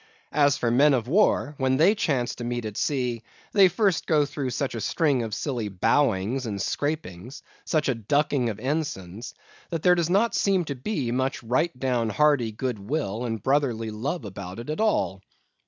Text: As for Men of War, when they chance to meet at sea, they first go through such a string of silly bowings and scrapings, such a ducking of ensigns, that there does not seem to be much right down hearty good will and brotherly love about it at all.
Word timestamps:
As 0.31 0.57
for 0.57 0.71
Men 0.71 0.95
of 0.95 1.07
War, 1.07 1.53
when 1.59 1.77
they 1.77 1.93
chance 1.93 2.33
to 2.33 2.43
meet 2.43 2.65
at 2.65 2.75
sea, 2.75 3.21
they 3.51 3.67
first 3.67 4.07
go 4.07 4.25
through 4.25 4.49
such 4.49 4.73
a 4.73 4.81
string 4.81 5.21
of 5.21 5.35
silly 5.35 5.69
bowings 5.69 6.47
and 6.47 6.59
scrapings, 6.59 7.43
such 7.65 7.87
a 7.87 7.93
ducking 7.93 8.49
of 8.49 8.59
ensigns, 8.59 9.35
that 9.69 9.83
there 9.83 9.93
does 9.93 10.09
not 10.09 10.33
seem 10.33 10.65
to 10.65 10.73
be 10.75 11.11
much 11.11 11.43
right 11.43 11.79
down 11.79 12.09
hearty 12.09 12.51
good 12.51 12.79
will 12.79 13.25
and 13.25 13.43
brotherly 13.43 13.91
love 13.91 14.25
about 14.25 14.57
it 14.57 14.71
at 14.71 14.81
all. 14.81 15.21